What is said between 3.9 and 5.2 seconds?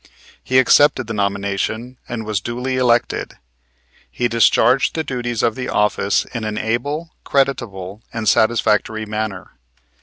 He discharged the